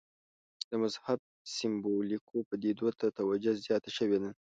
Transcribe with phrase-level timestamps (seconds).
[0.69, 1.19] د مذهب
[1.55, 4.29] سېمبولیکو پدیدو ته توجه زیاته شوې ده.